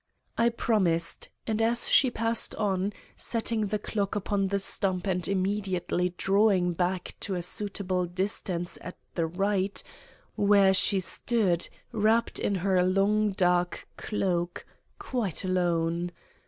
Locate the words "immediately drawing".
5.27-6.73